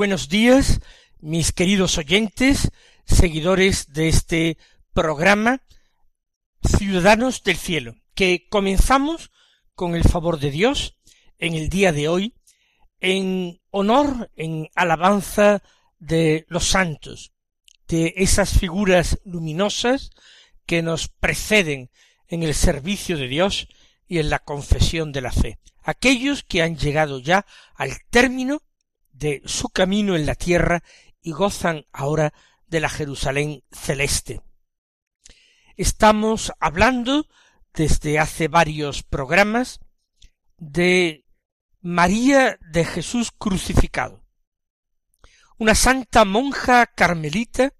Buenos 0.00 0.30
días, 0.30 0.80
mis 1.18 1.52
queridos 1.52 1.98
oyentes, 1.98 2.70
seguidores 3.04 3.92
de 3.92 4.08
este 4.08 4.56
programa 4.94 5.60
Ciudadanos 6.64 7.42
del 7.42 7.58
Cielo, 7.58 7.96
que 8.14 8.46
comenzamos 8.48 9.30
con 9.74 9.94
el 9.94 10.04
favor 10.04 10.40
de 10.40 10.50
Dios 10.50 10.96
en 11.38 11.52
el 11.52 11.68
día 11.68 11.92
de 11.92 12.08
hoy, 12.08 12.34
en 13.00 13.60
honor, 13.68 14.30
en 14.36 14.70
alabanza 14.74 15.62
de 15.98 16.46
los 16.48 16.68
santos, 16.68 17.34
de 17.86 18.14
esas 18.16 18.58
figuras 18.58 19.20
luminosas 19.26 20.12
que 20.64 20.80
nos 20.80 21.08
preceden 21.08 21.90
en 22.26 22.42
el 22.42 22.54
servicio 22.54 23.18
de 23.18 23.28
Dios 23.28 23.68
y 24.08 24.18
en 24.18 24.30
la 24.30 24.38
confesión 24.38 25.12
de 25.12 25.20
la 25.20 25.32
fe, 25.32 25.58
aquellos 25.82 26.42
que 26.42 26.62
han 26.62 26.78
llegado 26.78 27.18
ya 27.18 27.44
al 27.74 27.98
término 28.08 28.62
de 29.20 29.42
su 29.44 29.68
camino 29.68 30.16
en 30.16 30.26
la 30.26 30.34
tierra 30.34 30.82
y 31.20 31.32
gozan 31.32 31.86
ahora 31.92 32.32
de 32.66 32.80
la 32.80 32.88
Jerusalén 32.88 33.62
celeste. 33.70 34.40
Estamos 35.76 36.52
hablando 36.58 37.28
desde 37.74 38.18
hace 38.18 38.48
varios 38.48 39.02
programas 39.02 39.80
de 40.56 41.26
María 41.82 42.58
de 42.72 42.84
Jesús 42.84 43.30
crucificado, 43.36 44.24
una 45.58 45.74
santa 45.74 46.24
monja 46.24 46.86
carmelita 46.86 47.74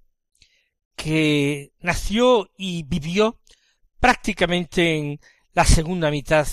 que 0.94 1.72
nació 1.80 2.50
y 2.56 2.82
vivió 2.82 3.40
prácticamente 3.98 4.96
en 4.96 5.20
la 5.52 5.64
segunda 5.64 6.10
mitad 6.10 6.46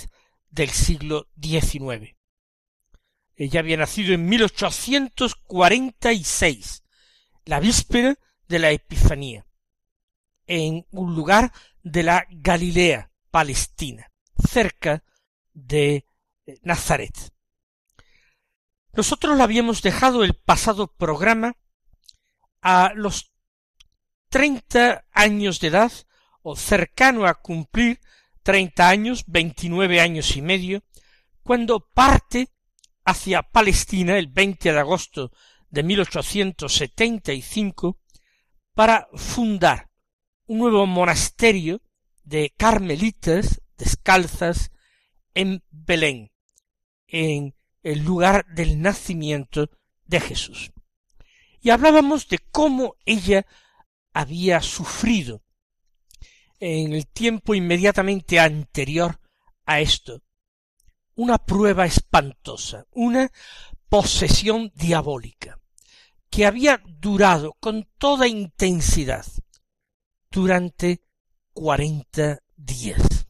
del 0.49 0.69
siglo 0.69 1.27
XIX. 1.41 2.16
Ella 3.37 3.59
había 3.59 3.77
nacido 3.77 4.13
en 4.15 4.27
1846, 4.27 6.83
la 7.45 7.59
víspera 7.59 8.17
de 8.47 8.59
la 8.59 8.71
Epifanía, 8.71 9.45
en 10.47 10.87
un 10.89 11.13
lugar 11.13 11.53
de 11.83 12.01
la 12.01 12.25
Galilea 12.31 13.11
palestina, 13.29 14.11
cerca 14.49 15.03
de 15.53 16.07
eh, 16.47 16.57
Nazaret. 16.63 17.13
Nosotros 18.93 19.37
la 19.37 19.43
habíamos 19.43 19.83
dejado 19.83 20.23
el 20.23 20.33
pasado 20.33 20.87
programa 20.87 21.55
a 22.63 22.91
los 22.95 23.31
treinta 24.29 25.05
años 25.11 25.59
de 25.59 25.67
edad, 25.67 25.91
o 26.41 26.55
cercano 26.55 27.27
a 27.27 27.35
cumplir 27.35 27.99
treinta 28.41 28.89
años, 28.89 29.25
veintinueve 29.27 30.01
años 30.01 30.35
y 30.35 30.41
medio, 30.41 30.81
cuando 31.43 31.81
parte 31.81 32.49
hacia 33.07 33.41
Palestina 33.41 34.17
el 34.17 34.27
20 34.27 34.73
de 34.73 34.79
agosto 34.79 35.31
de 35.69 35.81
1875 35.81 37.97
para 38.73 39.07
fundar 39.15 39.89
un 40.45 40.59
nuevo 40.59 40.85
monasterio 40.85 41.81
de 42.25 42.53
carmelitas 42.57 43.61
descalzas 43.77 44.71
en 45.33 45.63
Belén, 45.71 46.33
en 47.07 47.55
el 47.81 48.03
lugar 48.03 48.45
del 48.47 48.81
nacimiento 48.81 49.69
de 50.05 50.19
Jesús. 50.19 50.73
Y 51.61 51.69
hablábamos 51.69 52.27
de 52.27 52.39
cómo 52.51 52.97
ella 53.05 53.45
había 54.11 54.61
sufrido 54.61 55.41
en 56.59 56.91
el 56.91 57.07
tiempo 57.07 57.55
inmediatamente 57.55 58.37
anterior 58.37 59.21
a 59.65 59.79
esto 59.79 60.23
una 61.17 61.39
prueba 61.39 61.85
espantosa, 61.85 62.85
una 62.91 63.31
posesión 63.89 64.71
diabólica, 64.75 65.59
que 66.29 66.45
había 66.45 66.81
durado 66.85 67.53
con 67.59 67.89
toda 67.97 68.27
intensidad 68.27 69.25
durante 70.29 71.01
cuarenta 71.53 72.43
días. 72.55 73.27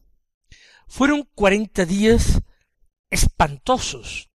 Fueron 0.86 1.28
cuarenta 1.34 1.86
días 1.86 2.42
espantosos, 3.08 4.28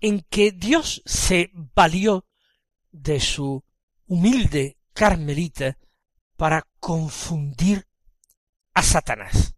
en 0.00 0.20
que 0.28 0.50
Dios 0.50 1.02
se 1.06 1.50
valió 1.52 2.26
de 2.90 3.20
su 3.20 3.64
humilde 4.06 4.76
carmelita 4.92 5.78
para 6.36 6.66
confundir 6.80 7.86
a 8.74 8.82
Satanás. 8.82 9.54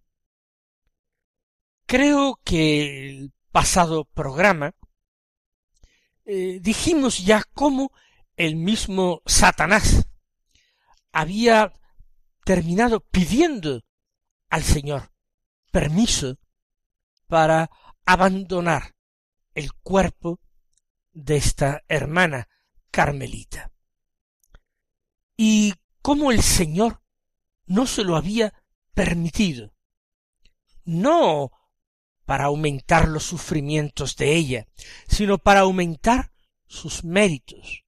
Creo 1.91 2.39
que 2.45 3.09
el 3.09 3.33
pasado 3.51 4.05
programa 4.05 4.77
eh, 6.25 6.61
dijimos 6.63 7.19
ya 7.25 7.43
cómo 7.53 7.91
el 8.37 8.55
mismo 8.55 9.23
Satanás 9.27 10.07
había 11.11 11.73
terminado 12.45 13.01
pidiendo 13.01 13.83
al 14.51 14.63
Señor 14.63 15.11
permiso 15.73 16.39
para 17.27 17.73
abandonar 18.07 18.95
el 19.57 19.73
cuerpo 19.73 20.39
de 21.13 21.39
esta 21.39 21.83
hermana 21.89 22.47
carmelita. 22.93 23.73
Y 25.37 25.75
cómo 26.03 26.31
el 26.31 26.41
Señor 26.41 27.03
no 27.67 27.85
se 27.89 28.05
lo 28.05 28.15
había 28.15 28.55
permitido. 28.95 29.75
No 30.85 31.51
para 32.31 32.45
aumentar 32.45 33.09
los 33.09 33.25
sufrimientos 33.25 34.15
de 34.15 34.37
ella, 34.37 34.69
sino 35.09 35.39
para 35.39 35.63
aumentar 35.63 36.31
sus 36.69 37.03
méritos, 37.03 37.83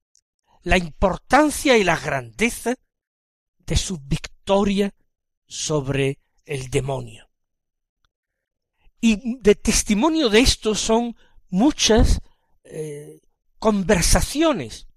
la 0.63 0.77
importancia 0.77 1.77
y 1.77 1.85
la 1.85 1.97
grandeza 1.97 2.75
de 3.59 3.77
su 3.77 3.99
victoria 3.99 4.93
sobre 5.47 6.19
el 6.43 6.69
demonio. 6.69 7.29
Y 8.99 9.39
de 9.39 9.55
testimonio 9.55 10.27
de 10.27 10.41
esto 10.41 10.75
son 10.75 11.15
muchas 11.47 12.19
eh, 12.65 13.21
conversaciones 13.59 14.87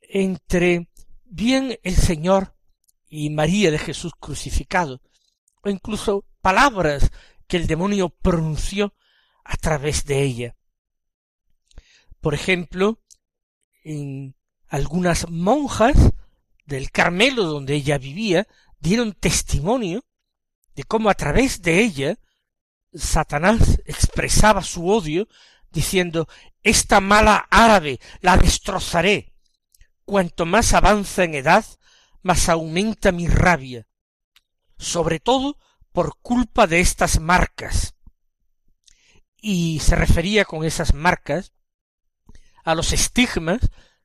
entre 0.00 0.88
bien 1.24 1.76
el 1.82 1.96
Señor 1.96 2.54
y 3.08 3.30
María 3.30 3.72
de 3.72 3.80
Jesús 3.80 4.12
crucificado, 4.20 5.00
o 5.64 5.70
incluso 5.70 6.24
palabras 6.40 7.10
que 7.46 7.56
el 7.56 7.66
demonio 7.66 8.08
pronunció 8.08 8.94
a 9.44 9.56
través 9.56 10.04
de 10.04 10.22
ella. 10.22 10.56
Por 12.20 12.34
ejemplo, 12.34 13.00
en 13.84 14.34
algunas 14.68 15.28
monjas 15.30 15.96
del 16.64 16.90
Carmelo 16.90 17.44
donde 17.44 17.74
ella 17.74 17.98
vivía 17.98 18.48
dieron 18.80 19.12
testimonio 19.12 20.04
de 20.74 20.82
cómo 20.82 21.08
a 21.08 21.14
través 21.14 21.62
de 21.62 21.80
ella 21.80 22.18
Satanás 22.92 23.80
expresaba 23.84 24.62
su 24.62 24.88
odio 24.88 25.28
diciendo 25.70 26.28
esta 26.62 27.00
mala 27.00 27.46
árabe 27.50 28.00
la 28.20 28.36
destrozaré. 28.36 29.32
Cuanto 30.04 30.46
más 30.46 30.72
avanza 30.72 31.24
en 31.24 31.34
edad, 31.34 31.64
más 32.22 32.48
aumenta 32.48 33.12
mi 33.12 33.28
rabia. 33.28 33.86
Sobre 34.78 35.20
todo 35.20 35.58
por 35.96 36.18
culpa 36.20 36.66
de 36.66 36.80
estas 36.80 37.20
marcas. 37.20 37.94
Y 39.40 39.80
se 39.80 39.96
refería 39.96 40.44
con 40.44 40.62
esas 40.62 40.92
marcas 40.92 41.54
a 42.64 42.74
los 42.74 42.92
estigmas 42.92 43.60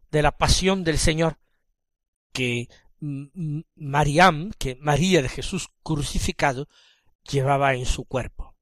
de 0.10 0.22
la 0.22 0.32
pasión 0.32 0.86
del 0.86 0.98
Señor 0.98 1.38
que 2.32 2.70
Mariam, 3.76 4.52
que 4.58 4.78
María 4.80 5.22
de 5.22 5.28
Jesús 5.28 5.68
crucificado, 5.84 6.70
llevaba 7.30 7.74
en 7.74 7.86
su 7.86 8.06
cuerpo. 8.06 8.56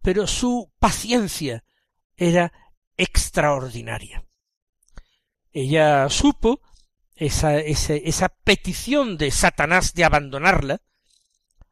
pero 0.00 0.28
su 0.28 0.72
paciencia 0.78 1.64
era 2.16 2.52
extraordinaria. 2.96 4.24
Ella 5.50 6.08
supo 6.08 6.60
esa, 7.16 7.58
esa, 7.58 7.94
esa 7.94 8.28
petición 8.28 9.18
de 9.18 9.32
Satanás 9.32 9.92
de 9.92 10.04
abandonarla, 10.04 10.82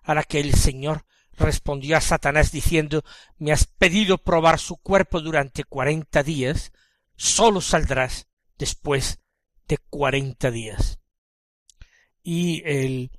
a 0.09 0.15
la 0.15 0.23
que 0.23 0.41
el 0.41 0.55
Señor 0.55 1.05
respondió 1.37 1.99
a 1.99 2.01
Satanás 2.01 2.51
diciendo 2.51 3.05
Me 3.37 3.53
has 3.53 3.67
pedido 3.67 4.17
probar 4.17 4.59
su 4.59 4.79
cuerpo 4.79 5.21
durante 5.21 5.65
cuarenta 5.65 6.23
días, 6.23 6.73
sólo 7.15 7.61
saldrás 7.61 8.27
después 8.57 9.21
de 9.69 9.77
cuarenta 9.77 10.51
días. 10.51 10.99
Y 12.23 12.63
el 12.65 13.11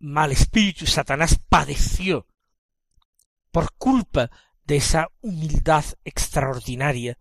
mal 0.00 0.32
espíritu 0.32 0.86
Satanás 0.86 1.38
padeció 1.48 2.26
por 3.52 3.72
culpa 3.74 4.28
de 4.64 4.78
esa 4.78 5.06
humildad 5.20 5.84
extraordinaria 6.04 7.16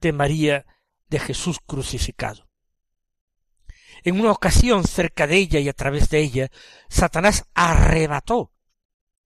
de 0.00 0.12
María 0.12 0.66
de 1.06 1.20
Jesús 1.20 1.58
crucificado. 1.64 2.49
En 4.02 4.20
una 4.20 4.32
ocasión 4.32 4.84
cerca 4.84 5.26
de 5.26 5.36
ella 5.36 5.60
y 5.60 5.68
a 5.68 5.72
través 5.72 6.08
de 6.08 6.20
ella, 6.20 6.50
Satanás 6.88 7.46
arrebató 7.54 8.52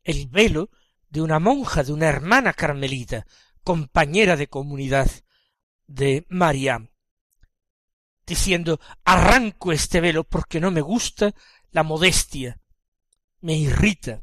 el 0.02 0.28
velo 0.28 0.70
de 1.08 1.22
una 1.22 1.38
monja, 1.38 1.82
de 1.82 1.92
una 1.92 2.08
hermana 2.08 2.52
carmelita, 2.52 3.26
compañera 3.62 4.36
de 4.36 4.48
comunidad 4.48 5.10
de 5.86 6.26
Mariam, 6.28 6.90
diciendo 8.26 8.80
arranco 9.04 9.72
este 9.72 10.00
velo 10.00 10.24
porque 10.24 10.60
no 10.60 10.70
me 10.70 10.80
gusta 10.80 11.34
la 11.70 11.82
modestia, 11.82 12.60
me 13.40 13.54
irrita. 13.54 14.22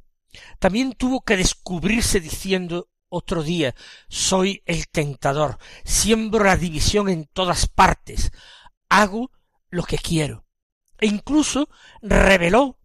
También 0.59 0.93
tuvo 0.93 1.21
que 1.21 1.37
descubrirse 1.37 2.19
diciendo 2.19 2.89
otro 3.09 3.43
día 3.43 3.75
soy 4.07 4.63
el 4.65 4.87
tentador, 4.87 5.57
siembro 5.83 6.45
la 6.45 6.55
división 6.55 7.09
en 7.09 7.25
todas 7.25 7.67
partes, 7.67 8.31
hago 8.89 9.31
lo 9.71 9.83
que 9.83 9.97
quiero. 9.97 10.45
E 10.99 11.07
incluso 11.07 11.67
reveló 12.01 12.77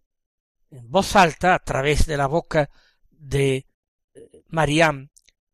en 0.71 0.89
voz 0.89 1.15
alta 1.15 1.53
a 1.53 1.59
través 1.59 2.07
de 2.07 2.17
la 2.17 2.25
boca 2.27 2.69
de 3.11 3.67
eh, 4.13 4.43
Mariam 4.47 5.09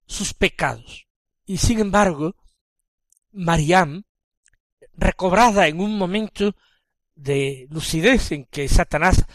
sus 0.06 0.34
pecados. 0.34 1.08
Y 1.46 1.58
sin 1.58 1.80
embargo, 1.80 2.36
Mariam, 3.32 4.04
recobrada 4.94 5.68
en 5.68 5.82
un 5.82 5.98
momento 5.98 6.56
de 7.16 7.68
lucidez 7.70 8.32
en 8.32 8.46
que 8.46 8.68
Satanás 8.70 9.26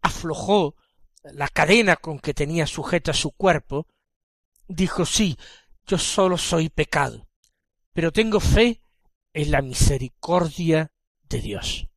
aflojó 0.00 0.76
la 1.22 1.48
cadena 1.48 1.96
con 1.96 2.18
que 2.20 2.34
tenía 2.34 2.66
sujeta 2.66 3.12
su 3.12 3.32
cuerpo, 3.32 3.86
dijo 4.68 5.04
sí, 5.04 5.36
yo 5.86 5.98
solo 5.98 6.38
soy 6.38 6.68
pecado, 6.68 7.28
pero 7.92 8.12
tengo 8.12 8.40
fe 8.40 8.80
en 9.32 9.50
la 9.50 9.62
misericordia 9.62 10.92
de 11.28 11.40
Dios. 11.40 11.88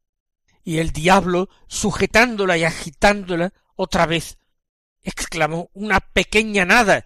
Y 0.63 0.78
el 0.78 0.92
diablo, 0.92 1.50
sujetándola 1.68 2.57
y 2.57 2.63
agitándola 2.63 3.54
otra 3.75 4.06
vez, 4.06 4.38
exclamó 5.01 5.69
una 5.74 6.00
pequeña 6.00 6.66
nada 6.66 7.06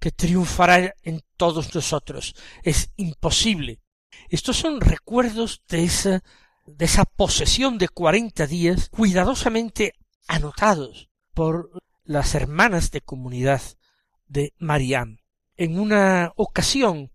que 0.00 0.10
triunfará 0.10 0.94
en 1.02 1.22
todos 1.36 1.74
nosotros. 1.74 2.34
Es 2.62 2.90
imposible. 2.96 3.80
Estos 4.28 4.56
son 4.56 4.80
recuerdos 4.80 5.62
de 5.68 5.84
esa 5.84 6.24
de 6.66 6.84
esa 6.84 7.04
posesión 7.04 7.78
de 7.78 7.88
cuarenta 7.88 8.46
días 8.46 8.88
cuidadosamente 8.90 9.94
anotados 10.26 11.08
por 11.32 11.70
las 12.04 12.34
hermanas 12.34 12.90
de 12.90 13.00
comunidad 13.00 13.62
de 14.26 14.52
Mariam. 14.58 15.18
En 15.56 15.78
una 15.78 16.32
ocasión, 16.36 17.12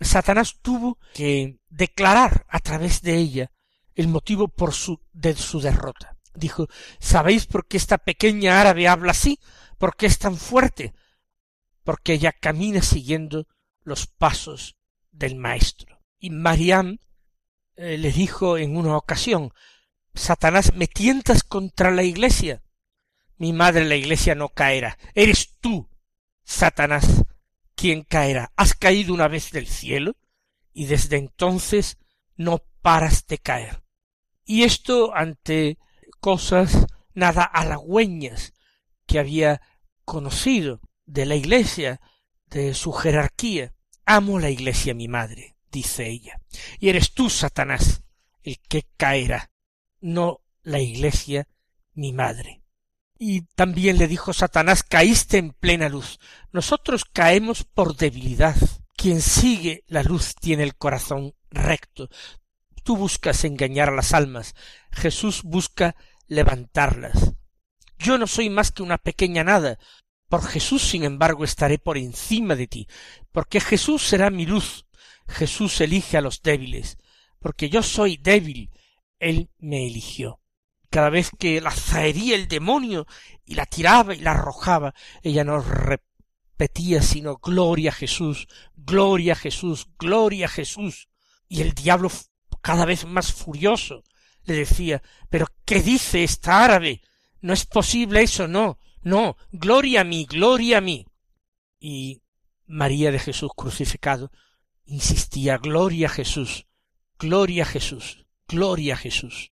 Satanás 0.00 0.58
tuvo 0.62 0.98
que 1.12 1.58
declarar 1.68 2.46
a 2.48 2.60
través 2.60 3.02
de 3.02 3.16
ella 3.16 3.50
el 3.98 4.06
motivo 4.06 4.46
por 4.46 4.72
su, 4.72 5.00
de 5.12 5.34
su 5.34 5.60
derrota. 5.60 6.16
Dijo, 6.32 6.68
¿sabéis 7.00 7.46
por 7.46 7.66
qué 7.66 7.76
esta 7.76 7.98
pequeña 7.98 8.60
árabe 8.60 8.86
habla 8.86 9.10
así? 9.10 9.40
¿Por 9.76 9.96
qué 9.96 10.06
es 10.06 10.20
tan 10.20 10.36
fuerte? 10.36 10.94
Porque 11.82 12.12
ella 12.12 12.32
camina 12.32 12.80
siguiendo 12.80 13.48
los 13.82 14.06
pasos 14.06 14.76
del 15.10 15.34
maestro. 15.34 16.00
Y 16.20 16.30
Mariam 16.30 16.98
eh, 17.74 17.98
le 17.98 18.12
dijo 18.12 18.56
en 18.56 18.76
una 18.76 18.96
ocasión, 18.96 19.52
Satanás, 20.14 20.74
me 20.74 20.86
tientas 20.86 21.42
contra 21.42 21.90
la 21.90 22.04
iglesia. 22.04 22.62
Mi 23.36 23.52
madre 23.52 23.84
la 23.84 23.96
iglesia 23.96 24.36
no 24.36 24.48
caerá. 24.50 24.96
Eres 25.16 25.56
tú, 25.60 25.88
Satanás, 26.44 27.24
quien 27.74 28.04
caerá. 28.04 28.52
Has 28.54 28.74
caído 28.74 29.12
una 29.12 29.26
vez 29.26 29.50
del 29.50 29.66
cielo 29.66 30.14
y 30.72 30.86
desde 30.86 31.16
entonces 31.16 31.98
no 32.36 32.62
paras 32.80 33.26
de 33.26 33.38
caer. 33.38 33.87
Y 34.48 34.64
esto 34.64 35.14
ante 35.14 35.78
cosas 36.18 36.86
nada 37.14 37.44
halagüeñas 37.44 38.54
que 39.06 39.18
había 39.18 39.60
conocido 40.04 40.80
de 41.06 41.26
la 41.26 41.36
iglesia, 41.36 42.00
de 42.46 42.74
su 42.74 42.92
jerarquía. 42.92 43.74
Amo 44.06 44.38
la 44.38 44.50
iglesia 44.50 44.94
mi 44.94 45.06
madre 45.06 45.58
dice 45.70 46.08
ella. 46.08 46.40
Y 46.78 46.88
eres 46.88 47.12
tú, 47.12 47.30
Satanás, 47.30 48.02
el 48.42 48.58
que 48.60 48.86
caerá, 48.96 49.50
no 50.00 50.40
la 50.62 50.80
iglesia, 50.80 51.48
mi 51.94 52.12
madre. 52.12 52.62
Y 53.18 53.42
también 53.42 53.98
le 53.98 54.06
dijo 54.06 54.32
Satanás, 54.32 54.82
caíste 54.82 55.38
en 55.38 55.52
plena 55.52 55.88
luz. 55.88 56.20
Nosotros 56.52 57.04
caemos 57.04 57.64
por 57.64 57.96
debilidad. 57.96 58.56
Quien 58.96 59.20
sigue 59.20 59.84
la 59.86 60.02
luz 60.02 60.34
tiene 60.34 60.62
el 60.62 60.76
corazón 60.76 61.34
recto. 61.50 62.08
Tú 62.88 62.96
buscas 62.96 63.44
engañar 63.44 63.90
a 63.90 63.94
las 63.94 64.14
almas. 64.14 64.54
Jesús 64.90 65.42
busca 65.42 65.94
levantarlas. 66.26 67.34
Yo 67.98 68.16
no 68.16 68.26
soy 68.26 68.48
más 68.48 68.72
que 68.72 68.82
una 68.82 68.96
pequeña 68.96 69.44
nada. 69.44 69.78
Por 70.26 70.42
Jesús, 70.42 70.88
sin 70.88 71.04
embargo, 71.04 71.44
estaré 71.44 71.76
por 71.76 71.98
encima 71.98 72.56
de 72.56 72.66
ti, 72.66 72.88
porque 73.30 73.60
Jesús 73.60 74.02
será 74.02 74.30
mi 74.30 74.46
luz, 74.46 74.86
Jesús 75.28 75.78
elige 75.82 76.16
a 76.16 76.22
los 76.22 76.40
débiles, 76.40 76.96
porque 77.40 77.68
yo 77.68 77.82
soy 77.82 78.16
débil, 78.16 78.70
Él 79.18 79.50
me 79.58 79.86
eligió. 79.86 80.40
Cada 80.88 81.10
vez 81.10 81.30
que 81.38 81.60
la 81.60 81.72
zahería 81.72 82.36
el 82.36 82.48
demonio 82.48 83.06
y 83.44 83.54
la 83.56 83.66
tiraba 83.66 84.14
y 84.14 84.20
la 84.20 84.30
arrojaba, 84.30 84.94
ella 85.22 85.44
no 85.44 85.60
repetía 85.60 87.02
sino 87.02 87.36
gloria 87.36 87.90
a 87.90 87.94
Jesús, 87.94 88.48
gloria 88.74 89.34
a 89.34 89.36
Jesús, 89.36 89.88
gloria 89.98 90.46
a 90.46 90.48
Jesús. 90.48 91.10
Y 91.50 91.60
el 91.60 91.74
diablo 91.74 92.10
cada 92.60 92.84
vez 92.84 93.04
más 93.04 93.32
furioso 93.32 94.04
le 94.44 94.54
decía, 94.54 95.02
pero 95.28 95.46
¿qué 95.64 95.82
dice 95.82 96.24
esta 96.24 96.64
árabe? 96.64 97.02
No 97.40 97.52
es 97.52 97.66
posible 97.66 98.22
eso, 98.22 98.48
no, 98.48 98.78
no, 99.02 99.36
gloria 99.52 100.00
a 100.00 100.04
mí, 100.04 100.26
gloria 100.26 100.78
a 100.78 100.80
mí. 100.80 101.06
Y 101.78 102.22
María 102.66 103.10
de 103.10 103.18
Jesús 103.18 103.50
crucificado 103.56 104.30
insistía 104.84 105.58
Gloria 105.58 106.06
a 106.06 106.10
Jesús, 106.10 106.66
Gloria 107.18 107.62
a 107.62 107.66
Jesús, 107.66 108.26
Gloria 108.46 108.94
a 108.94 108.96
Jesús. 108.96 109.52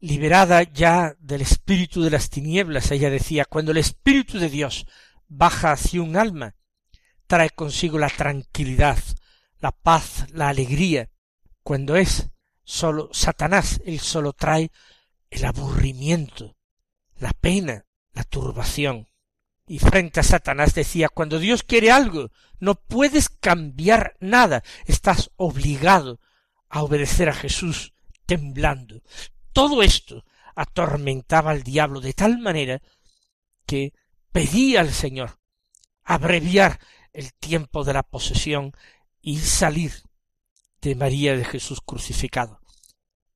Liberada 0.00 0.62
ya 0.62 1.16
del 1.18 1.40
espíritu 1.40 2.02
de 2.02 2.10
las 2.10 2.28
tinieblas, 2.28 2.90
ella 2.90 3.08
decía, 3.08 3.44
cuando 3.44 3.72
el 3.72 3.78
espíritu 3.78 4.38
de 4.38 4.50
Dios 4.50 4.86
baja 5.28 5.72
hacia 5.72 6.02
un 6.02 6.16
alma, 6.16 6.54
trae 7.26 7.50
consigo 7.50 7.98
la 7.98 8.08
tranquilidad, 8.08 8.98
la 9.58 9.72
paz, 9.72 10.26
la 10.32 10.48
alegría. 10.48 11.10
Cuando 11.66 11.96
es 11.96 12.28
solo 12.62 13.10
Satanás, 13.12 13.80
él 13.84 13.98
solo 13.98 14.32
trae 14.32 14.70
el 15.30 15.44
aburrimiento, 15.44 16.56
la 17.18 17.32
pena, 17.32 17.86
la 18.12 18.22
turbación. 18.22 19.08
Y 19.66 19.80
frente 19.80 20.20
a 20.20 20.22
Satanás 20.22 20.76
decía, 20.76 21.08
cuando 21.08 21.40
Dios 21.40 21.64
quiere 21.64 21.90
algo, 21.90 22.30
no 22.60 22.76
puedes 22.76 23.28
cambiar 23.28 24.16
nada, 24.20 24.62
estás 24.84 25.32
obligado 25.34 26.20
a 26.68 26.84
obedecer 26.84 27.28
a 27.28 27.34
Jesús 27.34 27.94
temblando. 28.26 29.02
Todo 29.52 29.82
esto 29.82 30.24
atormentaba 30.54 31.50
al 31.50 31.64
diablo 31.64 32.00
de 32.00 32.12
tal 32.12 32.38
manera 32.38 32.80
que 33.66 33.92
pedía 34.30 34.82
al 34.82 34.92
Señor 34.92 35.40
abreviar 36.04 36.78
el 37.12 37.34
tiempo 37.34 37.82
de 37.82 37.94
la 37.94 38.04
posesión 38.04 38.70
y 39.20 39.38
salir 39.38 40.05
de 40.88 40.94
María 40.94 41.36
de 41.36 41.44
Jesús 41.44 41.80
crucificado. 41.84 42.60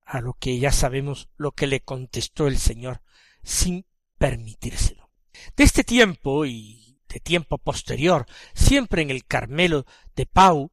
A 0.05 0.21
lo 0.21 0.35
que 0.35 0.59
ya 0.59 0.73
sabemos 0.73 1.29
lo 1.37 1.53
que 1.53 1.67
le 1.67 1.81
contestó 1.81 2.47
el 2.47 2.59
Señor 2.59 3.03
sin 3.43 3.87
permitírselo. 4.19 5.11
De 5.57 5.65
este 5.65 5.85
tiempo 5.85 6.47
y 6.47 6.99
de 7.09 7.21
tiempo 7.21 7.59
posterior, 7.59 8.27
siempre 8.55 9.03
en 9.03 9.11
el 9.11 9.25
Carmelo 9.25 9.85
de 10.15 10.27
Pau, 10.27 10.71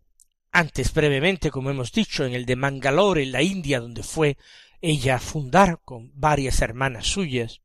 antes 0.51 0.93
brevemente, 0.93 1.51
como 1.51 1.69
hemos 1.69 1.91
dicho, 1.91 2.25
en 2.25 2.33
el 2.33 2.45
de 2.45 2.55
Mangalore, 2.55 3.23
en 3.23 3.31
la 3.31 3.41
India, 3.41 3.79
donde 3.79 4.03
fue 4.03 4.37
ella 4.81 5.15
a 5.15 5.19
fundar 5.19 5.79
con 5.83 6.11
varias 6.13 6.61
hermanas 6.61 7.07
suyas, 7.07 7.61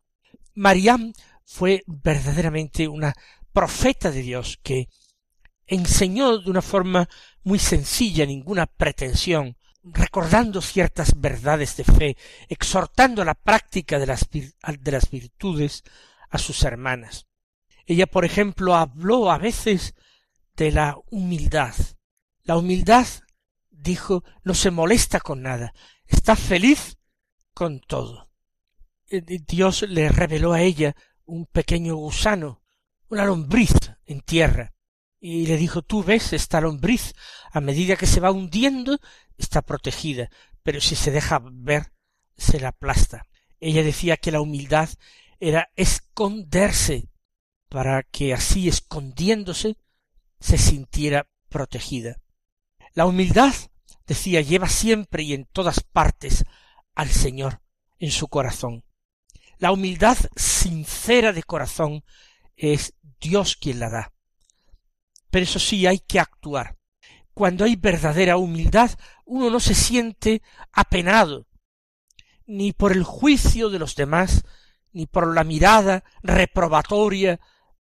Mariam 0.54 1.12
fue 1.44 1.84
verdaderamente 1.86 2.88
una 2.88 3.14
profeta 3.52 4.10
de 4.10 4.22
Dios 4.22 4.58
que 4.62 4.88
enseñó 5.66 6.38
de 6.38 6.50
una 6.50 6.62
forma 6.62 7.08
muy 7.44 7.58
sencilla, 7.58 8.26
ninguna 8.26 8.66
pretensión, 8.66 9.56
recordando 9.82 10.60
ciertas 10.60 11.20
verdades 11.20 11.76
de 11.76 11.84
fe, 11.84 12.16
exhortando 12.48 13.24
la 13.24 13.34
práctica 13.34 13.98
de 13.98 14.06
las, 14.06 14.28
de 14.30 14.92
las 14.92 15.10
virtudes 15.10 15.82
a 16.30 16.38
sus 16.38 16.62
hermanas. 16.62 17.26
Ella, 17.86 18.06
por 18.06 18.24
ejemplo, 18.24 18.74
habló 18.74 19.30
a 19.30 19.38
veces 19.38 19.94
de 20.56 20.70
la 20.72 20.96
humildad. 21.10 21.74
La 22.44 22.56
humildad, 22.56 23.06
dijo, 23.70 24.24
no 24.44 24.54
se 24.54 24.70
molesta 24.70 25.20
con 25.20 25.42
nada, 25.42 25.72
está 26.06 26.36
feliz 26.36 26.98
con 27.54 27.80
todo. 27.80 28.30
Eh, 29.08 29.22
Dios 29.46 29.82
le 29.82 30.08
reveló 30.08 30.52
a 30.52 30.62
ella 30.62 30.94
un 31.24 31.46
pequeño 31.46 31.96
gusano, 31.96 32.62
una 33.08 33.24
lombriz 33.24 33.74
en 34.06 34.20
tierra, 34.20 34.72
y 35.22 35.46
le 35.46 35.56
dijo 35.56 35.80
tú 35.80 36.02
ves 36.02 36.34
esta 36.34 36.60
lombriz 36.60 37.14
a 37.52 37.60
medida 37.60 37.96
que 37.96 38.06
se 38.06 38.20
va 38.20 38.32
hundiendo 38.32 38.98
está 39.38 39.62
protegida 39.62 40.28
pero 40.62 40.80
si 40.80 40.96
se 40.96 41.10
deja 41.10 41.40
ver 41.42 41.92
se 42.36 42.60
la 42.60 42.68
aplasta 42.68 43.26
ella 43.60 43.84
decía 43.84 44.16
que 44.16 44.32
la 44.32 44.40
humildad 44.40 44.90
era 45.38 45.70
esconderse 45.76 47.08
para 47.68 48.02
que 48.02 48.34
así 48.34 48.68
escondiéndose 48.68 49.76
se 50.40 50.58
sintiera 50.58 51.28
protegida. 51.48 52.20
La 52.94 53.06
humildad 53.06 53.54
decía 54.06 54.40
lleva 54.40 54.68
siempre 54.68 55.22
y 55.22 55.32
en 55.32 55.46
todas 55.46 55.80
partes 55.80 56.44
al 56.94 57.08
Señor 57.08 57.62
en 57.98 58.10
su 58.10 58.28
corazón. 58.28 58.84
La 59.58 59.72
humildad 59.72 60.18
sincera 60.34 61.32
de 61.32 61.44
corazón 61.44 62.04
es 62.56 62.94
Dios 63.20 63.56
quien 63.56 63.78
la 63.78 63.90
da 63.90 64.11
pero 65.32 65.44
eso 65.44 65.58
sí 65.58 65.86
hay 65.86 65.98
que 65.98 66.20
actuar. 66.20 66.76
Cuando 67.32 67.64
hay 67.64 67.74
verdadera 67.74 68.36
humildad, 68.36 68.90
uno 69.24 69.48
no 69.48 69.60
se 69.60 69.74
siente 69.74 70.42
apenado, 70.72 71.46
ni 72.46 72.72
por 72.72 72.92
el 72.92 73.02
juicio 73.02 73.70
de 73.70 73.78
los 73.78 73.96
demás, 73.96 74.44
ni 74.92 75.06
por 75.06 75.34
la 75.34 75.42
mirada 75.42 76.04
reprobatoria 76.22 77.40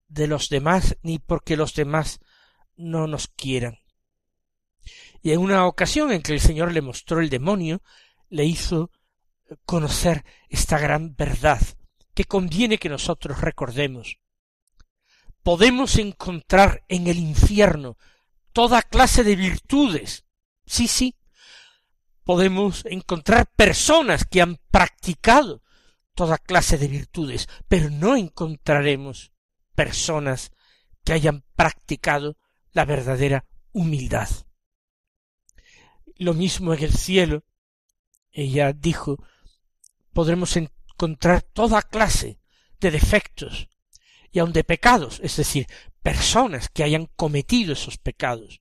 de 0.08 0.26
los 0.26 0.50
demás, 0.50 0.98
ni 1.02 1.18
porque 1.18 1.56
los 1.56 1.74
demás 1.74 2.20
no 2.76 3.06
nos 3.06 3.28
quieran. 3.28 3.78
Y 5.22 5.32
en 5.32 5.40
una 5.40 5.66
ocasión 5.66 6.12
en 6.12 6.20
que 6.20 6.34
el 6.34 6.40
Señor 6.40 6.72
le 6.72 6.82
mostró 6.82 7.20
el 7.20 7.30
demonio, 7.30 7.80
le 8.28 8.44
hizo 8.44 8.90
conocer 9.64 10.26
esta 10.50 10.78
gran 10.78 11.16
verdad 11.16 11.62
que 12.12 12.26
conviene 12.26 12.76
que 12.76 12.90
nosotros 12.90 13.40
recordemos 13.40 14.18
podemos 15.42 15.96
encontrar 15.96 16.84
en 16.88 17.06
el 17.06 17.18
infierno 17.18 17.96
toda 18.52 18.82
clase 18.82 19.24
de 19.24 19.36
virtudes. 19.36 20.24
Sí, 20.66 20.88
sí. 20.88 21.16
Podemos 22.24 22.84
encontrar 22.86 23.50
personas 23.56 24.24
que 24.24 24.42
han 24.42 24.58
practicado 24.70 25.62
toda 26.14 26.36
clase 26.38 26.76
de 26.76 26.88
virtudes, 26.88 27.48
pero 27.68 27.90
no 27.90 28.16
encontraremos 28.16 29.32
personas 29.74 30.50
que 31.04 31.12
hayan 31.12 31.44
practicado 31.54 32.36
la 32.72 32.84
verdadera 32.84 33.46
humildad. 33.72 34.28
Lo 36.16 36.34
mismo 36.34 36.74
en 36.74 36.82
el 36.82 36.92
cielo. 36.92 37.44
Ella 38.32 38.72
dijo, 38.72 39.24
podremos 40.12 40.56
encontrar 40.56 41.42
toda 41.42 41.82
clase 41.82 42.40
de 42.80 42.90
defectos, 42.90 43.68
y 44.30 44.38
aun 44.38 44.52
de 44.52 44.64
pecados, 44.64 45.20
es 45.22 45.36
decir, 45.36 45.66
personas 46.02 46.68
que 46.68 46.84
hayan 46.84 47.06
cometido 47.16 47.72
esos 47.72 47.98
pecados. 47.98 48.60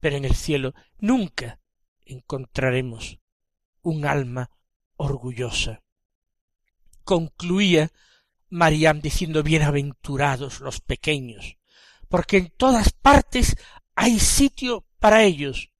Pero 0.00 0.16
en 0.16 0.24
el 0.24 0.34
cielo 0.34 0.74
nunca 0.98 1.60
encontraremos 2.04 3.18
un 3.82 4.06
alma 4.06 4.50
orgullosa. 4.96 5.82
Concluía 7.04 7.90
Mariam 8.48 9.00
diciendo 9.00 9.42
bienaventurados 9.42 10.60
los 10.60 10.80
pequeños, 10.80 11.56
porque 12.08 12.38
en 12.38 12.50
todas 12.50 12.92
partes 12.92 13.56
hay 13.94 14.18
sitio 14.18 14.86
para 14.98 15.22
ellos, 15.22 15.70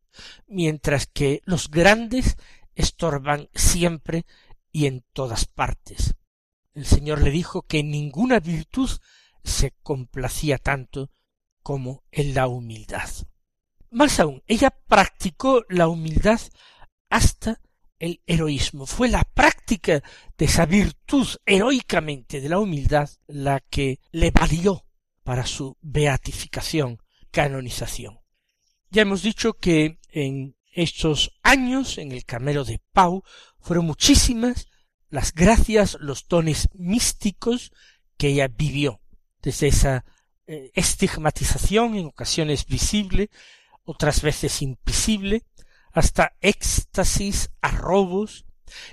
mientras 0.47 1.07
que 1.07 1.43
los 1.45 1.71
grandes 1.71 2.37
estorban 2.75 3.49
siempre 3.55 4.27
y 4.73 4.87
en 4.87 5.05
todas 5.13 5.47
partes 5.47 6.15
el 6.75 6.87
Señor 6.87 7.23
le 7.23 7.31
dijo 7.31 7.63
que 7.63 7.83
ninguna 7.83 8.41
virtud 8.41 8.91
se 9.45 9.73
complacía 9.83 10.59
tanto 10.59 11.11
como 11.63 12.05
en 12.11 12.35
la 12.35 12.47
humildad. 12.47 13.09
Más 13.91 14.21
aún, 14.21 14.43
ella 14.47 14.71
practicó 14.71 15.65
la 15.69 15.89
humildad 15.89 16.41
hasta 17.09 17.61
el 17.99 18.23
heroísmo. 18.27 18.87
Fue 18.87 19.09
la 19.09 19.25
práctica 19.25 20.03
de 20.39 20.45
esa 20.45 20.67
virtud 20.67 21.27
heroicamente 21.45 22.41
de 22.41 22.49
la 22.49 22.59
humildad 22.59 23.11
la 23.27 23.61
que 23.61 24.01
le 24.13 24.31
valió 24.31 24.87
para 25.23 25.47
su 25.47 25.77
beatificación, 25.81 26.99
canonización. 27.31 28.21
Ya 28.91 29.03
hemos 29.03 29.23
dicho 29.23 29.55
que 29.55 29.99
en 30.09 30.57
estos 30.73 31.39
años 31.43 31.99
en 31.99 32.13
el 32.13 32.25
Carmelo 32.25 32.65
de 32.65 32.81
Pau 32.93 33.23
fueron 33.59 33.87
muchísimas 33.87 34.67
las 35.11 35.35
gracias, 35.35 35.97
los 36.01 36.27
dones 36.29 36.69
místicos 36.75 37.73
que 38.17 38.29
ella 38.29 38.49
vivió, 38.49 39.01
desde 39.43 39.69
esa 39.69 40.05
eh, 40.47 40.71
estigmatización 40.75 41.97
en 41.97 42.07
ocasiones 42.07 42.67
visible, 42.67 43.31
otras 43.85 44.23
veces 44.23 44.63
invisible, 44.63 45.43
hasta 45.93 46.37
éxtasis, 46.41 47.51
arrobos 47.61 48.47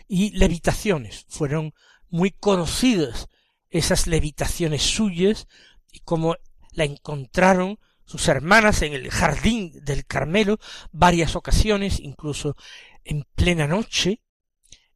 y 0.07 0.31
levitaciones. 0.31 1.25
Fueron 1.29 1.74
muy 2.09 2.31
conocidas 2.31 3.27
esas 3.69 4.07
levitaciones 4.07 4.81
suyas 4.81 5.47
y 5.91 6.00
como 6.00 6.36
la 6.71 6.86
encontraron 6.86 7.79
sus 8.05 8.27
hermanas 8.27 8.81
en 8.81 8.93
el 8.93 9.12
jardín 9.12 9.71
del 9.83 10.05
Carmelo 10.05 10.57
varias 10.91 11.36
ocasiones, 11.36 12.00
incluso 12.00 12.55
en 13.03 13.25
plena 13.36 13.67
noche, 13.67 14.21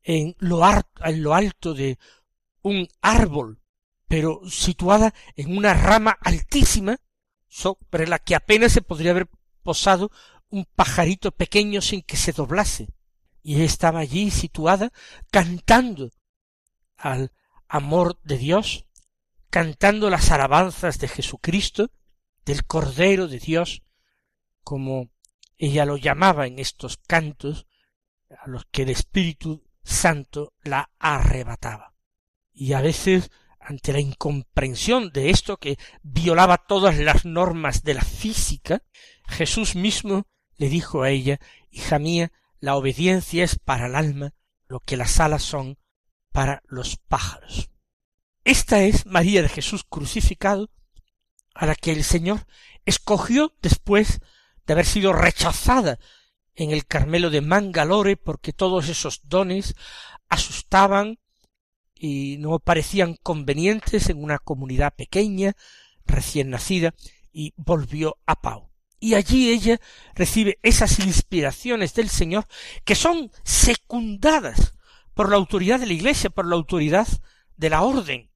en 0.04 0.36
lo, 0.40 0.62
en 1.04 1.24
lo 1.24 1.34
alto 1.34 1.74
de 1.74 2.00
un 2.62 2.88
árbol, 3.02 3.62
pero 4.08 4.42
situada 4.50 5.14
en 5.36 5.58
una 5.58 5.74
rama 5.74 6.18
altísima, 6.22 6.98
sobre 7.48 8.08
la 8.08 8.20
que 8.20 8.36
apenas 8.36 8.72
se 8.72 8.82
podría 8.82 9.12
haber 9.12 9.28
posado 9.64 10.12
un 10.50 10.66
pajarito 10.66 11.32
pequeño 11.32 11.82
sin 11.82 12.02
que 12.02 12.18
se 12.18 12.32
doblase. 12.32 12.90
Y 13.44 13.62
estaba 13.62 14.00
allí 14.00 14.32
situada 14.32 14.92
cantando 15.32 16.12
al 16.96 17.34
amor 17.68 18.20
de 18.24 18.38
Dios, 18.38 18.86
cantando 19.50 20.10
las 20.10 20.32
alabanzas 20.32 21.00
de 21.00 21.08
Jesucristo, 21.08 21.92
del 22.46 22.66
Cordero 22.66 23.28
de 23.28 23.40
Dios, 23.40 23.84
como 24.64 25.10
ella 25.58 25.86
lo 25.86 25.98
llamaba 25.98 26.48
en 26.48 26.60
estos 26.60 26.98
cantos, 26.98 27.68
a 28.30 28.48
los 28.48 28.66
que 28.72 28.84
el 28.84 28.90
Espíritu 28.90 29.64
Santo 29.84 30.54
la 30.64 30.92
arrebataba. 31.00 31.96
Y 32.54 32.74
a 32.74 32.82
veces, 32.82 33.32
ante 33.60 33.94
la 33.94 34.00
incomprensión 34.00 35.12
de 35.12 35.30
esto 35.30 35.58
que 35.58 35.78
violaba 36.04 36.58
todas 36.58 36.98
las 36.98 37.26
normas 37.26 37.84
de 37.84 37.96
la 37.96 38.04
física, 38.04 38.84
Jesús 39.28 39.76
mismo 39.76 40.28
le 40.56 40.70
dijo 40.70 41.04
a 41.04 41.10
ella, 41.10 41.40
Hija 41.70 42.00
mía, 42.00 42.32
la 42.60 42.76
obediencia 42.76 43.44
es 43.44 43.58
para 43.58 43.88
el 43.88 43.96
alma 43.96 44.34
lo 44.68 44.80
que 44.80 44.98
las 44.98 45.20
alas 45.20 45.44
son 45.44 45.80
para 46.32 46.62
los 46.68 46.98
pájaros. 46.98 47.70
Esta 48.44 48.84
es 48.84 49.06
María 49.06 49.42
de 49.42 49.50
Jesús 49.50 49.84
crucificado, 49.88 50.70
a 51.54 51.66
la 51.66 51.76
que 51.76 51.92
el 51.92 52.04
Señor 52.04 52.46
escogió 52.86 53.54
después 53.62 54.20
de 54.66 54.74
haber 54.74 54.86
sido 54.86 55.14
rechazada 55.14 56.00
en 56.56 56.72
el 56.72 56.86
Carmelo 56.86 57.30
de 57.30 57.42
Mangalore 57.42 58.18
porque 58.18 58.54
todos 58.54 58.90
esos 58.90 59.22
dones 59.24 59.76
asustaban 60.30 61.20
y 61.96 62.38
no 62.40 62.60
parecían 62.60 63.16
convenientes 63.22 64.10
en 64.10 64.24
una 64.24 64.40
comunidad 64.40 64.96
pequeña, 64.96 65.54
recién 66.06 66.50
nacida, 66.50 66.96
y 67.32 67.54
volvió 67.58 68.18
a 68.26 68.42
Pau. 68.42 68.72
Y 69.00 69.14
allí 69.14 69.52
ella 69.52 69.80
recibe 70.16 70.60
esas 70.64 71.00
inspiraciones 71.00 71.94
del 71.94 72.10
Señor 72.10 72.48
que 72.86 72.96
son 72.96 73.32
secundadas 73.44 74.74
por 75.14 75.30
la 75.30 75.38
autoridad 75.38 75.80
de 75.80 75.88
la 75.88 75.94
Iglesia, 75.94 76.30
por 76.30 76.48
la 76.48 76.56
autoridad 76.56 77.08
de 77.56 77.70
la 77.70 77.84
orden, 77.84 78.32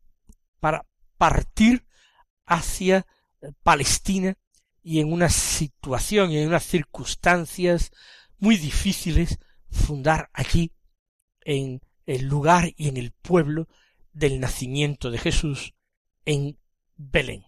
para 0.60 0.86
partir 1.18 1.86
hacia 2.46 3.06
Palestina 3.64 4.38
y 4.88 5.00
en 5.00 5.12
una 5.12 5.30
situación 5.30 6.32
y 6.32 6.38
en 6.38 6.48
unas 6.48 6.64
circunstancias 6.64 7.92
muy 8.38 8.56
difíciles 8.56 9.40
fundar 9.72 10.30
allí 10.32 10.74
en 11.42 11.82
el 12.06 12.28
lugar 12.28 12.72
y 12.78 12.90
en 12.90 12.98
el 12.98 13.12
pueblo 13.12 13.68
del 14.14 14.40
nacimiento 14.40 15.10
de 15.10 15.18
Jesús 15.18 15.74
en 16.24 16.60
Belén. 16.98 17.46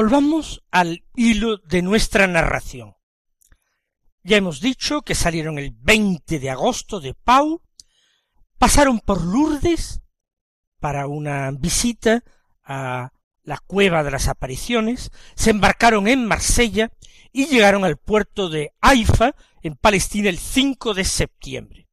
Volvamos 0.00 0.62
al 0.70 1.02
hilo 1.16 1.56
de 1.56 1.82
nuestra 1.82 2.28
narración. 2.28 2.94
Ya 4.22 4.36
hemos 4.36 4.60
dicho 4.60 5.02
que 5.02 5.16
salieron 5.16 5.58
el 5.58 5.72
20 5.72 6.38
de 6.38 6.50
agosto 6.50 7.00
de 7.00 7.14
Pau, 7.14 7.62
pasaron 8.58 9.00
por 9.00 9.20
Lourdes 9.24 10.00
para 10.78 11.08
una 11.08 11.50
visita 11.50 12.22
a 12.62 13.10
la 13.42 13.58
cueva 13.58 14.04
de 14.04 14.12
las 14.12 14.28
apariciones, 14.28 15.10
se 15.34 15.50
embarcaron 15.50 16.06
en 16.06 16.26
Marsella 16.26 16.92
y 17.32 17.46
llegaron 17.46 17.84
al 17.84 17.96
puerto 17.96 18.48
de 18.48 18.74
Haifa, 18.80 19.34
en 19.62 19.74
Palestina, 19.74 20.28
el 20.28 20.38
5 20.38 20.94
de 20.94 21.04
septiembre. 21.04 21.88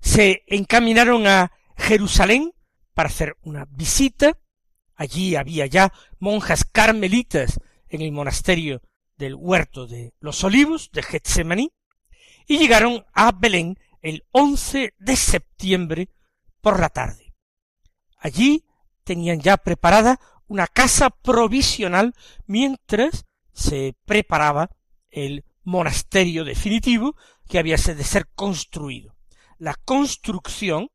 Se 0.00 0.44
encaminaron 0.46 1.26
a 1.26 1.50
Jerusalén 1.76 2.52
para 2.94 3.08
hacer 3.08 3.36
una 3.42 3.64
visita. 3.64 4.38
Allí 4.96 5.36
había 5.36 5.66
ya 5.66 5.92
monjas 6.18 6.64
carmelitas 6.64 7.60
en 7.88 8.00
el 8.00 8.12
monasterio 8.12 8.82
del 9.16 9.34
huerto 9.34 9.86
de 9.86 10.14
los 10.20 10.42
olivos 10.42 10.90
de 10.92 11.02
Getsemaní 11.02 11.72
y 12.46 12.58
llegaron 12.58 13.04
a 13.12 13.32
Belén 13.32 13.78
el 14.02 14.24
11 14.32 14.94
de 14.98 15.16
septiembre 15.16 16.08
por 16.60 16.80
la 16.80 16.88
tarde. 16.88 17.34
Allí 18.18 18.64
tenían 19.04 19.40
ya 19.40 19.56
preparada 19.56 20.18
una 20.48 20.66
casa 20.66 21.10
provisional 21.10 22.14
mientras 22.46 23.26
se 23.52 23.96
preparaba 24.04 24.70
el 25.10 25.44
monasterio 25.62 26.44
definitivo 26.44 27.16
que 27.48 27.58
había 27.58 27.76
de 27.76 28.04
ser 28.04 28.28
construido. 28.34 29.16
La 29.58 29.74
construcción 29.74 30.90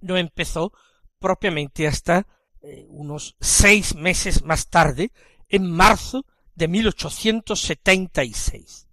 no 0.00 0.16
empezó 0.16 0.72
propiamente 1.18 1.86
hasta 1.86 2.26
eh, 2.66 2.86
unos 2.88 3.36
seis 3.40 3.94
meses 3.94 4.42
más 4.42 4.68
tarde, 4.68 5.12
en 5.48 5.70
marzo 5.70 6.26
de 6.54 6.68
1876. 6.68 8.88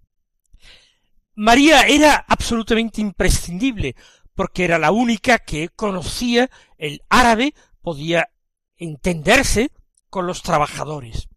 María 1.34 1.82
era 1.82 2.16
absolutamente 2.28 3.00
imprescindible, 3.00 3.96
porque 4.34 4.64
era 4.64 4.78
la 4.78 4.92
única 4.92 5.38
que 5.38 5.70
conocía 5.70 6.50
el 6.76 7.00
árabe, 7.08 7.54
podía 7.80 8.28
entenderse 8.76 9.70
con 10.10 10.26
los 10.26 10.42
trabajadores. 10.42 11.30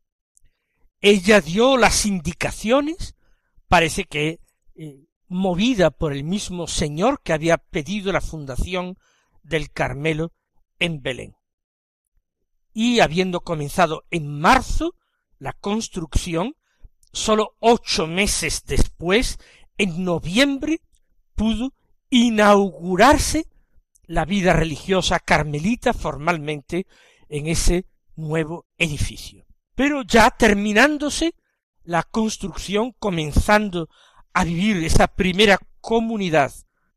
Ella 0.99 1.39
dio 1.39 1.77
las 1.77 2.05
indicaciones, 2.05 3.15
parece 3.69 4.03
que 4.03 4.41
eh, 4.75 5.05
movida 5.29 5.91
por 5.91 6.11
el 6.11 6.25
mismo 6.25 6.67
señor 6.67 7.21
que 7.21 7.31
había 7.31 7.57
pedido 7.57 8.11
la 8.11 8.19
fundación 8.19 8.97
del 9.41 9.71
Carmelo 9.71 10.33
en 10.79 11.01
Belén. 11.01 11.37
Y 12.77 12.99
habiendo 12.99 13.39
comenzado 13.39 14.03
en 14.11 14.37
marzo 14.37 14.95
la 15.39 15.53
construcción, 15.53 16.55
sólo 17.13 17.55
ocho 17.61 18.05
meses 18.05 18.63
después, 18.67 19.39
en 19.77 20.03
noviembre, 20.03 20.81
pudo 21.35 21.71
inaugurarse 22.09 23.47
la 24.07 24.25
vida 24.25 24.51
religiosa 24.51 25.21
carmelita 25.21 25.93
formalmente 25.93 26.85
en 27.29 27.47
ese 27.47 27.85
nuevo 28.17 28.65
edificio. 28.77 29.45
Pero 29.75 30.01
ya 30.03 30.29
terminándose 30.31 31.33
la 31.85 32.03
construcción, 32.03 32.91
comenzando 32.99 33.87
a 34.33 34.43
vivir 34.43 34.83
esa 34.83 35.07
primera 35.07 35.57
comunidad 35.79 36.51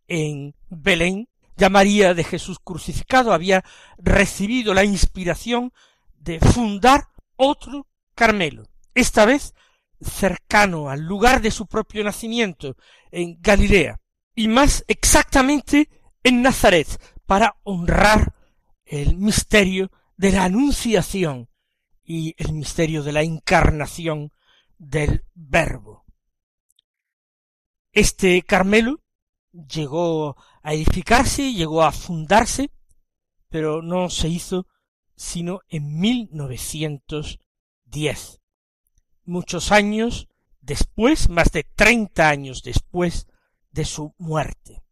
en 0.08 0.56
Belén, 0.70 1.28
ya 1.58 1.68
María 1.68 2.14
de 2.14 2.22
Jesús 2.22 2.58
crucificado 2.62 3.32
había 3.32 3.64
recibido 3.98 4.74
la 4.74 4.84
inspiración 4.84 5.72
de 6.14 6.38
fundar 6.38 7.08
otro 7.36 7.88
Carmelo, 8.14 8.62
esta 8.94 9.24
vez 9.24 9.54
cercano 10.00 10.88
al 10.88 11.00
lugar 11.00 11.42
de 11.42 11.50
su 11.50 11.66
propio 11.66 12.04
nacimiento, 12.04 12.76
en 13.10 13.40
Galilea, 13.40 14.00
y 14.36 14.46
más 14.46 14.84
exactamente 14.86 15.90
en 16.22 16.42
Nazaret, 16.42 16.86
para 17.26 17.56
honrar 17.64 18.34
el 18.84 19.16
misterio 19.16 19.90
de 20.16 20.32
la 20.32 20.44
anunciación 20.44 21.48
y 22.04 22.34
el 22.38 22.52
misterio 22.52 23.02
de 23.02 23.12
la 23.12 23.22
encarnación 23.22 24.30
del 24.78 25.24
Verbo. 25.34 26.04
Este 27.92 28.42
Carmelo 28.42 29.00
llegó 29.52 30.36
a 30.62 30.74
edificarse, 30.74 31.52
llegó 31.52 31.82
a 31.82 31.92
fundarse, 31.92 32.70
pero 33.48 33.82
no 33.82 34.10
se 34.10 34.28
hizo 34.28 34.66
sino 35.16 35.60
en 35.68 35.98
1910. 35.98 38.40
Muchos 39.24 39.72
años 39.72 40.28
después, 40.60 41.28
más 41.28 41.50
de 41.50 41.64
treinta 41.64 42.28
años 42.28 42.62
después 42.62 43.26
de 43.72 43.84
su 43.84 44.14
muerte. 44.18 44.84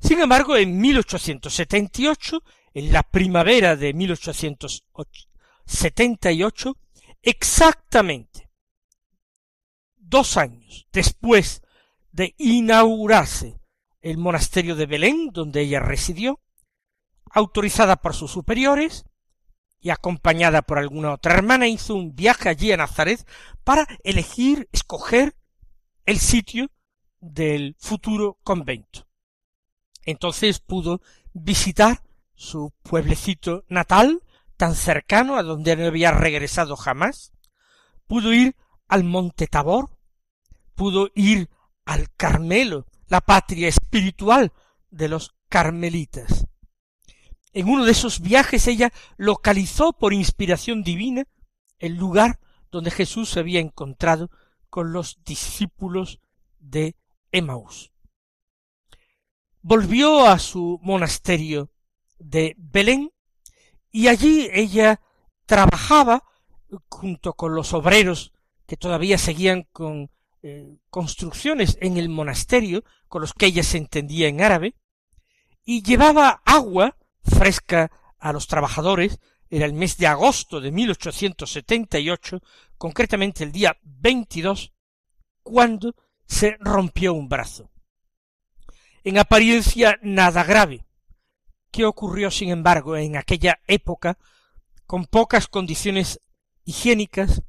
Sin 0.00 0.18
embargo, 0.18 0.56
en 0.56 0.80
1878 0.80 2.42
en 2.74 2.92
la 2.92 3.02
primavera 3.02 3.76
de 3.76 3.94
1878, 3.94 6.76
exactamente 7.22 8.50
dos 9.96 10.36
años 10.36 10.86
después 10.92 11.62
de 12.10 12.34
inaugurarse 12.38 13.61
el 14.02 14.18
monasterio 14.18 14.76
de 14.76 14.86
Belén, 14.86 15.30
donde 15.32 15.62
ella 15.62 15.80
residió, 15.80 16.40
autorizada 17.30 17.96
por 17.96 18.14
sus 18.14 18.30
superiores 18.30 19.04
y 19.80 19.90
acompañada 19.90 20.62
por 20.62 20.78
alguna 20.78 21.12
otra 21.12 21.34
hermana, 21.34 21.68
hizo 21.68 21.94
un 21.94 22.14
viaje 22.14 22.48
allí 22.48 22.72
a 22.72 22.76
Nazaret 22.76 23.26
para 23.64 23.86
elegir, 24.04 24.68
escoger 24.72 25.34
el 26.04 26.18
sitio 26.18 26.70
del 27.20 27.76
futuro 27.78 28.38
convento. 28.42 29.06
Entonces 30.04 30.58
pudo 30.58 31.00
visitar 31.32 32.02
su 32.34 32.72
pueblecito 32.82 33.64
natal, 33.68 34.22
tan 34.56 34.74
cercano 34.74 35.36
a 35.36 35.42
donde 35.42 35.76
no 35.76 35.86
había 35.86 36.10
regresado 36.10 36.76
jamás, 36.76 37.32
pudo 38.06 38.32
ir 38.32 38.56
al 38.88 39.04
monte 39.04 39.46
Tabor, 39.46 39.96
pudo 40.74 41.10
ir 41.14 41.48
al 41.84 42.12
Carmelo, 42.14 42.86
la 43.08 43.20
patria 43.20 43.68
espiritual 43.68 44.52
de 44.90 45.08
los 45.08 45.34
carmelitas. 45.48 46.46
En 47.52 47.68
uno 47.68 47.84
de 47.84 47.92
esos 47.92 48.20
viajes 48.20 48.66
ella 48.66 48.92
localizó 49.16 49.92
por 49.92 50.12
inspiración 50.12 50.82
divina 50.82 51.24
el 51.78 51.96
lugar 51.96 52.40
donde 52.70 52.90
Jesús 52.90 53.30
se 53.30 53.40
había 53.40 53.60
encontrado 53.60 54.30
con 54.70 54.92
los 54.92 55.18
discípulos 55.24 56.20
de 56.58 56.96
Emaús. 57.30 57.92
Volvió 59.60 60.26
a 60.26 60.38
su 60.38 60.80
monasterio 60.82 61.70
de 62.18 62.54
Belén 62.56 63.12
y 63.90 64.08
allí 64.08 64.48
ella 64.52 65.00
trabajaba 65.44 66.24
junto 66.88 67.34
con 67.34 67.54
los 67.54 67.74
obreros 67.74 68.32
que 68.66 68.76
todavía 68.76 69.18
seguían 69.18 69.64
con 69.72 70.10
eh, 70.42 70.76
construcciones 70.90 71.78
en 71.80 71.96
el 71.96 72.08
monasterio, 72.08 72.84
con 73.08 73.20
los 73.20 73.32
que 73.32 73.46
ella 73.46 73.62
se 73.62 73.78
entendía 73.78 74.28
en 74.28 74.42
árabe, 74.42 74.74
y 75.64 75.82
llevaba 75.82 76.42
agua 76.44 76.96
fresca 77.22 77.90
a 78.18 78.32
los 78.32 78.46
trabajadores, 78.46 79.18
era 79.50 79.66
el 79.66 79.72
mes 79.72 79.96
de 79.98 80.06
agosto 80.06 80.60
de 80.60 80.72
1878, 80.72 82.42
concretamente 82.78 83.44
el 83.44 83.52
día 83.52 83.78
22, 83.82 84.72
cuando 85.42 85.94
se 86.26 86.56
rompió 86.60 87.14
un 87.14 87.28
brazo. 87.28 87.70
En 89.04 89.18
apariencia 89.18 89.98
nada 90.02 90.44
grave, 90.44 90.86
¿Qué 91.72 91.86
ocurrió, 91.86 92.30
sin 92.30 92.50
embargo, 92.50 92.98
en 92.98 93.16
aquella 93.16 93.60
época, 93.66 94.18
con 94.86 95.06
pocas 95.06 95.48
condiciones 95.48 96.20
higiénicas, 96.64 97.42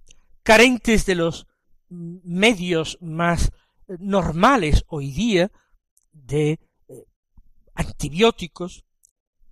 carentes 0.43 1.05
de 1.05 1.15
los 1.15 1.45
medios 1.93 2.97
más 3.01 3.51
normales 3.99 4.83
hoy 4.87 5.11
día 5.11 5.51
de 6.11 6.59
eh, 6.87 7.05
antibióticos, 7.73 8.85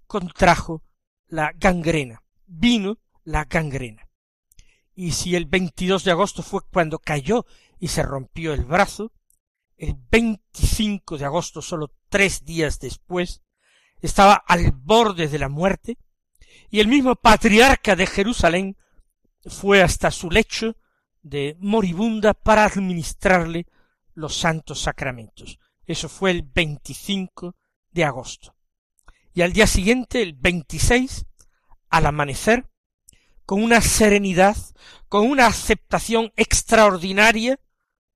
contrajo 0.08 0.84
la 1.28 1.54
gangrena, 1.56 2.24
vino 2.46 2.98
la 3.24 3.46
gangrena. 3.46 4.08
Y 4.94 5.12
si 5.12 5.36
el 5.36 5.46
22 5.46 6.04
de 6.04 6.12
agosto 6.12 6.44
fue 6.44 6.62
cuando 6.72 7.00
cayó 7.00 7.46
y 7.80 7.88
se 7.88 8.04
rompió 8.04 8.54
el 8.54 8.66
brazo, 8.66 9.12
el 9.78 9.96
25 10.12 11.18
de 11.18 11.26
agosto, 11.26 11.62
solo 11.62 11.92
tres 12.10 12.46
días 12.46 12.80
después, 12.80 13.42
estaba 14.02 14.34
al 14.34 14.72
borde 14.72 15.28
de 15.28 15.40
la 15.40 15.50
muerte, 15.50 15.98
y 16.70 16.80
el 16.80 16.88
mismo 16.88 17.16
patriarca 17.16 17.96
de 17.96 18.06
Jerusalén 18.06 18.78
fue 19.46 19.82
hasta 19.82 20.12
su 20.12 20.30
lecho 20.30 20.76
de 21.22 21.56
moribunda 21.60 22.34
para 22.34 22.66
administrarle 22.66 23.68
los 24.14 24.36
santos 24.36 24.82
sacramentos. 24.82 25.60
Eso 25.86 26.10
fue 26.10 26.32
el 26.32 26.44
25 26.44 27.56
de 27.92 28.04
agosto. 28.04 28.56
Y 29.34 29.42
al 29.42 29.54
día 29.54 29.68
siguiente, 29.68 30.22
el 30.22 30.34
26, 30.34 31.26
al 31.90 32.06
amanecer, 32.06 32.70
con 33.46 33.64
una 33.64 33.82
serenidad, 33.82 34.56
con 35.08 35.30
una 35.30 35.48
aceptación 35.48 36.32
extraordinaria 36.36 37.60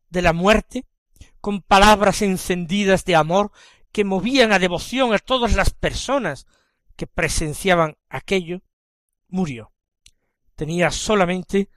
de 0.10 0.22
la 0.22 0.34
muerte, 0.34 0.86
con 1.42 1.62
palabras 1.62 2.22
encendidas 2.22 3.06
de 3.06 3.16
amor 3.16 3.52
que 3.92 4.04
movían 4.04 4.52
a 4.52 4.60
devoción 4.60 5.14
a 5.14 5.20
todas 5.20 5.56
las 5.56 5.70
personas 5.70 6.48
que 6.96 7.08
presenciaban 7.08 7.98
aquello, 8.10 8.62
murió. 9.28 9.72
Tenía 10.56 10.92
solamente 10.92 11.70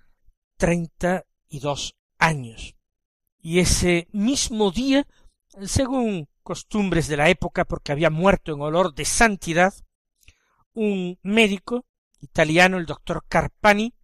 treinta 0.59 1.25
y 1.49 1.61
dos 1.61 1.97
años. 2.19 2.75
Y 3.41 3.61
ese 3.61 4.09
mismo 4.13 4.71
día, 4.71 5.07
según 5.63 6.29
costumbres 6.43 7.09
de 7.09 7.17
la 7.17 7.31
época, 7.31 7.65
porque 7.65 7.93
había 7.93 8.11
muerto 8.11 8.53
en 8.53 8.61
olor 8.61 8.95
de 8.95 9.05
santidad, 9.07 9.73
un 10.75 11.19
médico 11.23 11.87
italiano, 12.21 12.77
el 12.77 12.87
doctor 12.87 13.25
Carpani, 13.29 13.95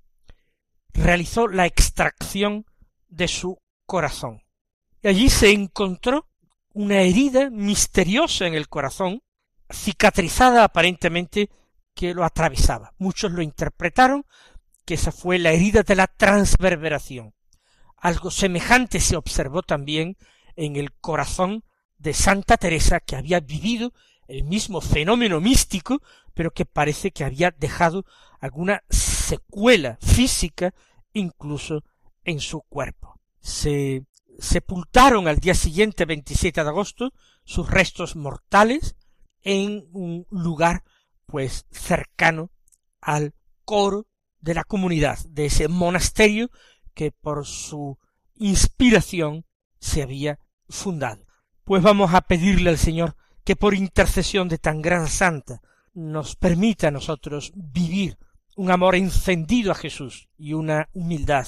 realizó 0.93 1.49
la 1.49 1.67
extracción 1.67 2.65
de 3.09 3.29
su 3.29 3.59
corazón. 3.87 4.43
Y 5.03 5.09
allí 5.09 5.29
se 5.29 5.51
encontró 5.51 6.29
una 6.73 7.03
herida 7.03 7.51
misteriosa 7.51 8.47
en 8.47 8.55
el 8.55 8.69
corazón, 8.69 9.23
cicatrizada 9.71 10.65
aparentemente 10.65 11.51
que 11.95 12.15
lo 12.15 12.25
atravesaba. 12.25 12.93
Muchos 12.99 13.33
lo 13.33 13.43
interpretaron 13.43 14.27
que 14.85 14.95
esa 14.95 15.13
fue 15.13 15.39
la 15.39 15.53
herida 15.53 15.83
de 15.83 15.95
la 15.95 16.07
transverberación. 16.07 17.35
Algo 17.97 18.31
semejante 18.31 19.01
se 19.01 19.17
observó 19.17 19.63
también 19.63 20.17
en 20.57 20.77
el 20.77 20.93
corazón 20.93 21.65
de 21.99 22.13
Santa 22.13 22.57
Teresa, 22.57 23.01
que 23.01 23.17
había 23.17 23.41
vivido 23.41 23.93
el 24.29 24.45
mismo 24.45 24.81
fenómeno 24.81 25.41
místico, 25.41 26.03
pero 26.35 26.53
que 26.53 26.67
parece 26.67 27.13
que 27.13 27.25
había 27.25 27.51
dejado 27.51 28.05
alguna 28.41 28.83
secuela 28.91 29.99
física 30.01 30.75
incluso 31.13 31.83
en 32.25 32.41
su 32.41 32.61
cuerpo. 32.63 33.19
Se 33.41 34.05
sepultaron 34.39 35.29
al 35.29 35.39
día 35.39 35.55
siguiente, 35.55 36.05
27 36.05 36.63
de 36.63 36.69
agosto, 36.69 37.13
sus 37.45 37.71
restos 37.71 38.17
mortales 38.17 38.97
en 39.43 39.87
un 39.93 40.27
lugar 40.31 40.83
pues 41.27 41.67
cercano 41.71 42.51
al 43.01 43.35
coro 43.65 44.07
de 44.45 44.55
la 44.55 44.65
comunidad, 44.65 45.19
de 45.31 45.47
ese 45.47 45.69
monasterio 45.69 46.51
que 46.93 47.11
por 47.11 47.47
su 47.47 47.99
inspiración 48.37 49.47
se 49.81 50.03
había 50.03 50.39
fundado. 50.69 51.27
Pues 51.65 51.83
vamos 51.83 52.13
a 52.13 52.21
pedirle 52.21 52.69
al 52.69 52.79
Señor 52.79 53.17
que 53.43 53.57
por 53.57 53.75
intercesión 53.75 54.49
de 54.49 54.59
tan 54.59 54.83
gran 54.83 55.09
santa 55.09 55.63
nos 55.95 56.37
permita 56.37 56.89
a 56.89 56.91
nosotros 56.91 57.53
vivir 57.55 58.19
un 58.57 58.71
amor 58.71 58.97
encendido 58.97 59.73
a 59.73 59.75
Jesús 59.75 60.29
y 60.37 60.53
una 60.53 60.89
humildad 60.93 61.47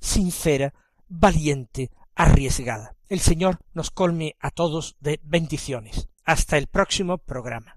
sincera, 0.00 0.72
valiente, 1.08 1.90
arriesgada. 2.14 2.94
El 3.08 3.18
Señor 3.20 3.58
nos 3.74 3.90
colme 3.90 4.36
a 4.38 4.50
todos 4.50 4.96
de 5.00 5.18
bendiciones. 5.24 6.08
Hasta 6.24 6.58
el 6.58 6.68
próximo 6.68 7.18
programa. 7.18 7.76